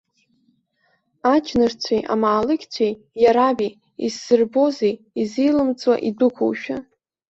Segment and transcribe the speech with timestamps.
[1.33, 3.71] Аџьнышцәеи амаалықьцәеи, иараби,
[4.05, 6.77] исзырбозеи изеилымҵуа идәықәушәа.